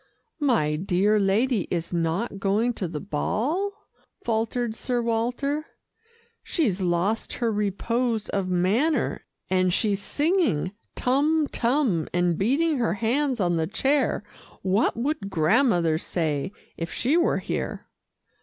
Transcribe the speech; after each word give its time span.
"My 0.39 0.77
dear 0.77 1.19
lady 1.19 1.67
is 1.69 1.93
not 1.93 2.39
going 2.39 2.73
to 2.73 2.87
the 2.87 2.99
ball," 2.99 3.85
faltered 4.23 4.75
Sir 4.75 4.99
Walter 4.99 5.67
"she's 6.41 6.81
lost 6.81 7.33
her 7.33 7.51
repose 7.51 8.27
of 8.29 8.49
manner, 8.49 9.25
and 9.47 9.71
she's 9.71 10.01
singing, 10.01 10.71
'Tum 10.95 11.45
Tum,' 11.51 12.07
and 12.15 12.35
beating 12.35 12.77
her 12.79 12.95
hands 12.95 13.39
on 13.39 13.57
the 13.57 13.67
chair 13.67 14.23
what 14.63 14.97
would 14.97 15.29
Grandmother 15.29 15.99
say, 15.99 16.51
if 16.77 16.91
she 16.91 17.15
were 17.15 17.37
here?" 17.37 17.87